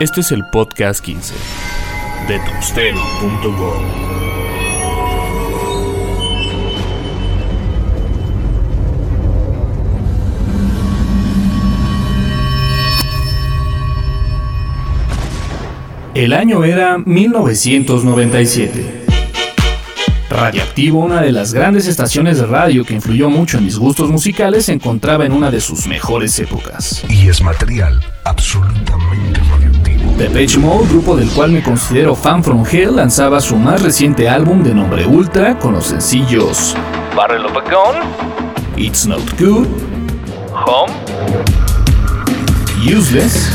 [0.00, 1.34] Este es el podcast 15
[2.26, 3.74] de Tostero.go.
[16.14, 19.04] El año era 1997.
[20.30, 24.64] Radioactivo, una de las grandes estaciones de radio que influyó mucho en mis gustos musicales,
[24.64, 27.04] se encontraba en una de sus mejores épocas.
[27.10, 29.49] Y es material absolutamente.
[30.20, 34.62] Depeche Mode, grupo del cual me considero fan from hell, lanzaba su más reciente álbum
[34.62, 36.76] de nombre Ultra con los sencillos
[37.16, 39.66] Barrel of a Gun, It's Not Good,
[40.66, 40.92] Home,
[42.86, 43.50] Useless,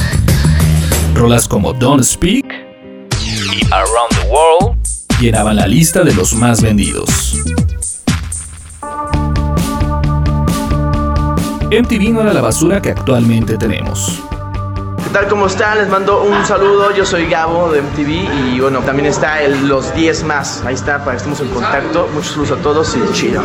[1.13, 2.47] rolas como Don't Speak
[3.11, 4.77] y Around the World.
[5.21, 7.37] llenaban la lista de los más vendidos.
[11.69, 14.19] MTV no era la basura que actualmente tenemos.
[15.29, 15.77] ¿Cómo están?
[15.77, 16.93] Les mando un saludo.
[16.93, 20.61] Yo soy Gabo de MTV y bueno, también está el, los 10 más.
[20.65, 22.09] Ahí está, para que estemos en contacto.
[22.13, 23.41] Muchos saludos a todos y chido.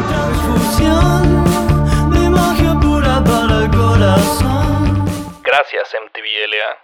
[5.44, 6.76] Gracias MTV LA.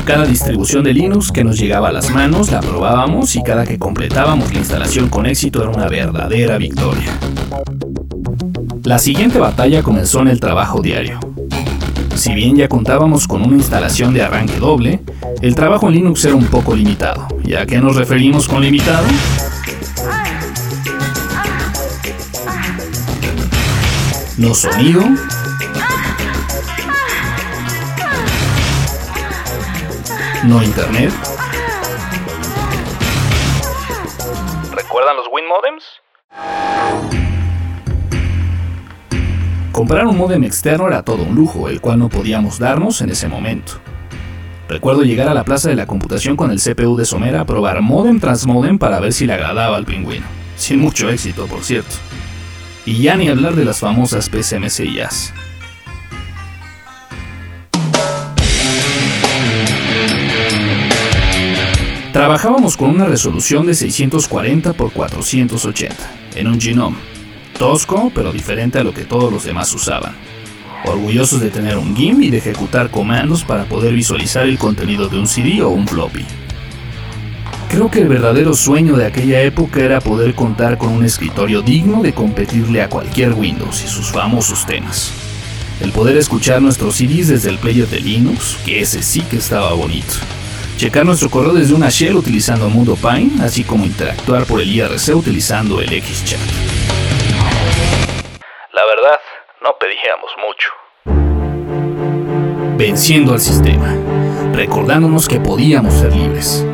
[0.05, 3.77] Cada distribución de Linux que nos llegaba a las manos la probábamos y cada que
[3.77, 7.17] completábamos la instalación con éxito era una verdadera victoria.
[8.83, 11.19] La siguiente batalla comenzó en el trabajo diario.
[12.15, 15.01] Si bien ya contábamos con una instalación de arranque doble,
[15.41, 17.27] el trabajo en Linux era un poco limitado.
[17.43, 19.05] ¿Y a qué nos referimos con limitado?
[24.41, 25.03] No sonido,
[30.45, 31.13] no internet,
[34.73, 35.83] ¿Recuerdan los Win Modems?
[39.71, 43.27] Comprar un modem externo era todo un lujo, el cual no podíamos darnos en ese
[43.27, 43.73] momento.
[44.67, 47.83] Recuerdo llegar a la plaza de la computación con el CPU de Somera a probar
[47.83, 50.25] modem tras modem para ver si le agradaba al pingüino.
[50.55, 51.95] Sin mucho éxito, por cierto.
[52.85, 55.33] Y ya ni hablar de las famosas PCMCIAs.
[62.11, 65.95] Trabajábamos con una resolución de 640 x 480
[66.35, 66.97] en un Genome.
[67.57, 70.15] Tosco, pero diferente a lo que todos los demás usaban.
[70.85, 75.19] Orgullosos de tener un GIMP y de ejecutar comandos para poder visualizar el contenido de
[75.19, 76.25] un CD o un floppy.
[77.71, 82.03] Creo que el verdadero sueño de aquella época era poder contar con un escritorio digno
[82.03, 85.13] de competirle a cualquier Windows y sus famosos temas.
[85.79, 89.71] El poder escuchar nuestros CDs desde el player de Linux, que ese sí que estaba
[89.71, 90.15] bonito.
[90.75, 95.15] Checar nuestro correo desde una shell utilizando Mundo Pine, así como interactuar por el IRC
[95.15, 96.39] utilizando el XChat.
[98.73, 99.19] La verdad,
[99.63, 100.71] no pedíamos mucho.
[102.81, 103.95] venciendo al sistema,
[104.53, 106.65] recordándonos que podíamos ser libres,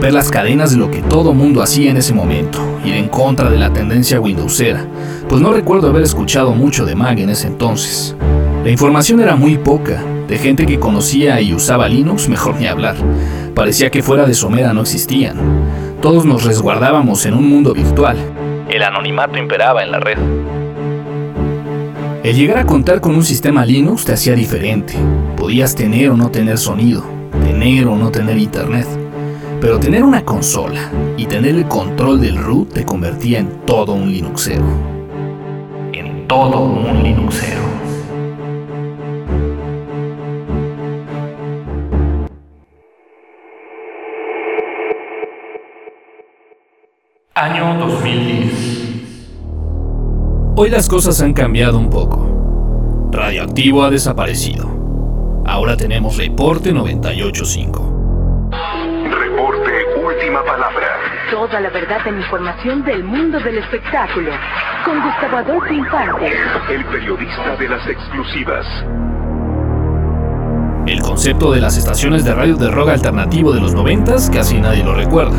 [0.00, 3.50] romper las cadenas de lo que todo mundo hacía en ese momento, ir en contra
[3.50, 4.86] de la tendencia windowsera,
[5.28, 8.16] pues no recuerdo haber escuchado mucho de Mac en ese entonces.
[8.64, 12.96] La información era muy poca, de gente que conocía y usaba Linux, mejor ni hablar.
[13.54, 15.36] Parecía que fuera de Somera no existían.
[16.00, 18.16] Todos nos resguardábamos en un mundo virtual.
[18.70, 20.16] El anonimato imperaba en la red.
[22.24, 24.94] El llegar a contar con un sistema Linux te hacía diferente.
[25.36, 27.04] Podías tener o no tener sonido,
[27.44, 28.99] tener o no tener internet.
[29.60, 34.10] Pero tener una consola y tener el control del root te convertía en todo un
[34.10, 34.64] Linuxero.
[35.92, 37.60] En todo un Linuxero.
[47.34, 48.80] Año 2010.
[50.56, 53.08] Hoy las cosas han cambiado un poco.
[53.12, 54.70] Radioactivo ha desaparecido.
[55.44, 57.99] Ahora tenemos Reporte 985.
[61.30, 64.32] Toda la verdad en información del mundo del espectáculo.
[64.84, 66.32] Con Gustavo Adolfo Infante.
[66.68, 68.66] El periodista de las exclusivas.
[70.88, 74.82] El concepto de las estaciones de radio de rock alternativo de los 90 casi nadie
[74.82, 75.38] lo recuerda.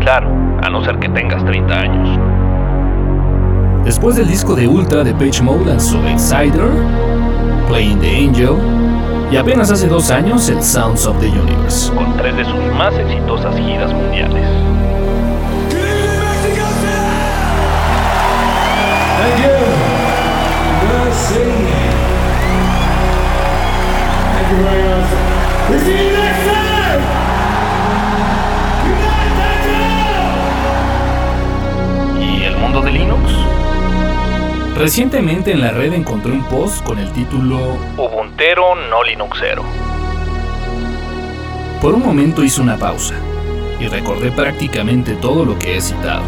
[0.00, 0.28] Claro,
[0.62, 2.18] a no ser que tengas 30 años.
[3.84, 6.70] Después del disco de Ultra de Page Mode lanzó Insider,
[7.68, 8.56] Playing the Angel
[9.30, 11.92] y apenas hace dos años el Sounds of the Universe.
[11.92, 14.46] Con tres de sus más exitosas giras mundiales.
[34.82, 39.62] Recientemente en la red encontré un post con el título Ubuntero no Linuxero.
[41.80, 43.14] Por un momento hice una pausa
[43.78, 46.24] y recordé prácticamente todo lo que he citado.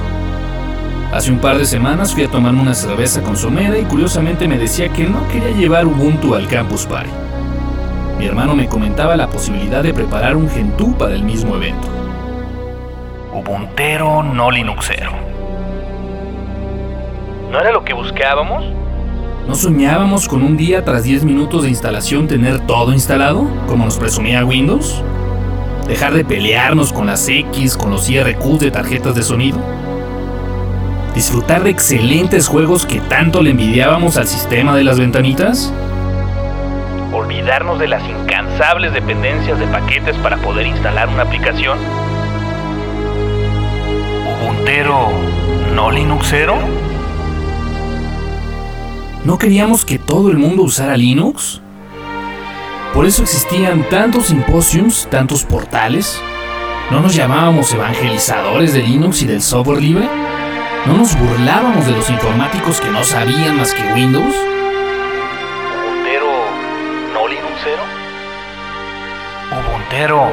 [1.13, 4.57] Hace un par de semanas fui a tomarme una cerveza con Someda y curiosamente me
[4.57, 7.11] decía que no quería llevar Ubuntu al Campus Party.
[8.21, 11.89] Mi hermano me comentaba la posibilidad de preparar un Gentoo para el mismo evento.
[13.33, 15.34] Ubuntero no Linuxero.
[17.55, 18.65] ¿No era lo que buscábamos?
[19.47, 23.97] ¿No soñábamos con un día tras 10 minutos de instalación tener todo instalado, como nos
[23.97, 25.05] presumía Windows?
[25.87, 29.59] ¿Dejar de pelearnos con las X, con los IRQs de tarjetas de sonido?
[31.15, 35.73] ¿Disfrutar de excelentes juegos que tanto le envidiábamos al sistema de las ventanitas?
[37.13, 41.79] ¿Olvidarnos de las incansables dependencias de paquetes para poder instalar una aplicación?
[44.43, 45.11] ¿Ubuntero
[45.73, 46.59] no Linuxero?
[49.25, 51.63] ¿No queríamos que todo el mundo usara Linux?
[52.93, 56.21] Por eso existían tantos simposiums, tantos portales.
[56.91, 60.07] ¿No nos llamábamos evangelizadores de Linux y del software libre?
[60.85, 64.37] ¿No nos burlábamos de los informáticos que no sabían más que Windows?
[65.73, 66.27] ¿Ubuntero
[67.15, 67.83] no Linuxero?
[69.51, 70.29] ¿Ubuntero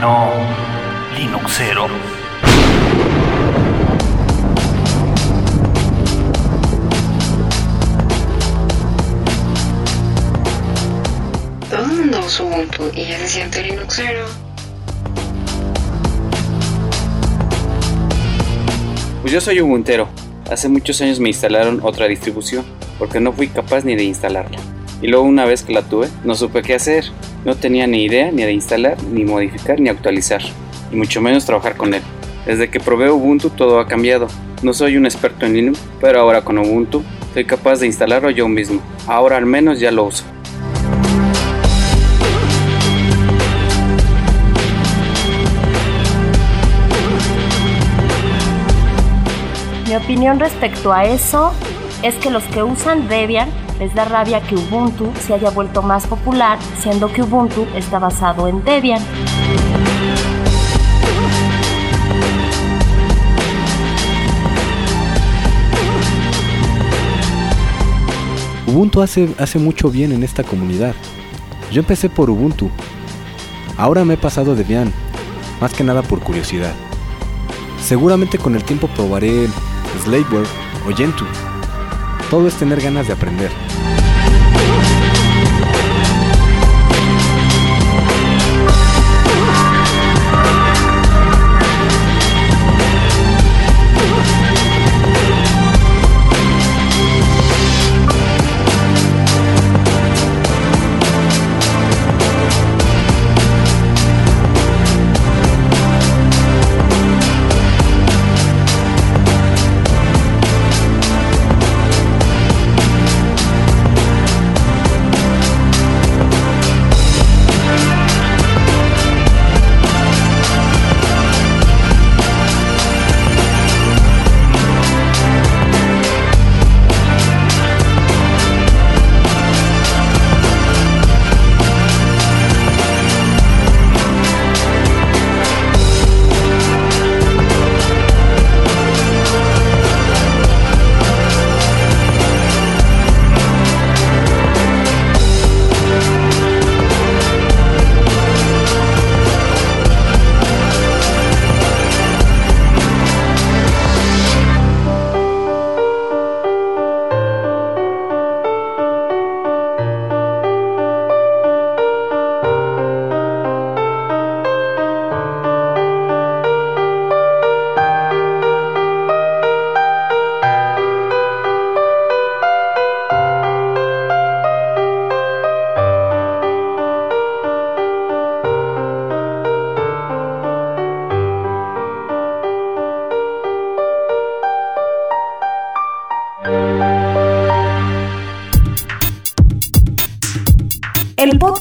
[0.00, 0.30] no
[1.14, 1.88] Linuxero?
[12.38, 14.24] Ubuntu y ya se siente Linuxero.
[19.22, 20.08] Pues yo soy Ubuntero.
[20.50, 22.64] Hace muchos años me instalaron otra distribución
[22.98, 24.58] porque no fui capaz ni de instalarla.
[25.02, 27.06] Y luego una vez que la tuve, no supe qué hacer.
[27.44, 30.42] No tenía ni idea ni de instalar, ni modificar, ni actualizar.
[30.92, 32.02] Y mucho menos trabajar con él.
[32.46, 34.28] Desde que probé Ubuntu todo ha cambiado.
[34.62, 37.02] No soy un experto en Linux, pero ahora con Ubuntu
[37.34, 38.80] soy capaz de instalarlo yo mismo.
[39.06, 40.24] Ahora al menos ya lo uso.
[49.90, 51.50] Mi opinión respecto a eso
[52.04, 53.48] es que los que usan Debian
[53.80, 58.46] les da rabia que Ubuntu se haya vuelto más popular, siendo que Ubuntu está basado
[58.46, 59.02] en Debian.
[68.68, 70.94] Ubuntu hace, hace mucho bien en esta comunidad.
[71.72, 72.70] Yo empecé por Ubuntu.
[73.76, 74.92] Ahora me he pasado de Debian,
[75.60, 76.74] más que nada por curiosidad.
[77.82, 79.48] Seguramente con el tiempo probaré
[79.98, 80.48] Slaveware
[80.86, 81.26] o Gentoo.
[82.30, 83.50] Todo es tener ganas de aprender.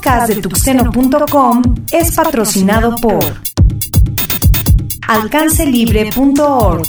[0.09, 1.61] De tuxteno.com
[1.91, 3.23] es patrocinado por
[5.07, 6.81] alcancelibre.org,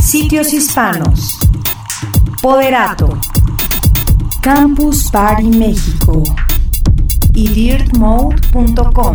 [0.00, 1.38] Sitios Hispanos,
[2.40, 3.20] Poderato,
[4.40, 6.22] Campus Party México
[7.34, 9.14] y dirtmode.com.